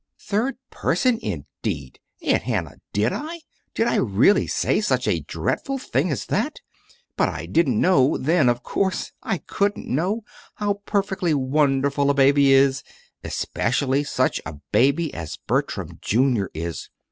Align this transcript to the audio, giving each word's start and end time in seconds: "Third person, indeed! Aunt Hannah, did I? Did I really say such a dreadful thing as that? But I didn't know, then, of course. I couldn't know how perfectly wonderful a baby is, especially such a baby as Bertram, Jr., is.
"Third 0.19 0.57
person, 0.71 1.19
indeed! 1.21 1.99
Aunt 2.23 2.41
Hannah, 2.41 2.77
did 2.91 3.13
I? 3.13 3.41
Did 3.75 3.85
I 3.85 3.97
really 3.97 4.47
say 4.47 4.81
such 4.81 5.07
a 5.07 5.19
dreadful 5.19 5.77
thing 5.77 6.09
as 6.09 6.25
that? 6.25 6.59
But 7.15 7.29
I 7.29 7.45
didn't 7.45 7.79
know, 7.79 8.17
then, 8.17 8.49
of 8.49 8.63
course. 8.63 9.11
I 9.21 9.37
couldn't 9.37 9.85
know 9.87 10.23
how 10.55 10.81
perfectly 10.87 11.35
wonderful 11.35 12.09
a 12.09 12.15
baby 12.15 12.51
is, 12.51 12.81
especially 13.23 14.03
such 14.03 14.41
a 14.43 14.55
baby 14.71 15.13
as 15.13 15.37
Bertram, 15.37 15.99
Jr., 16.01 16.45
is. 16.55 16.89